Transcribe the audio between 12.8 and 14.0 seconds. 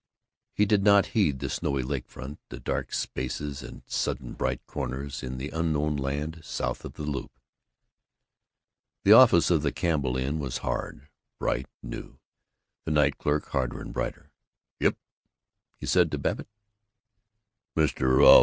the night clerk harder and